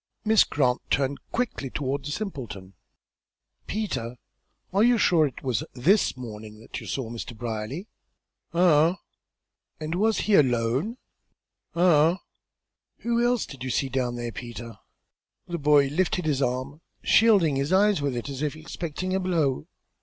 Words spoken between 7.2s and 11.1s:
Brierly?" "Uh hum." "And, was he alone?"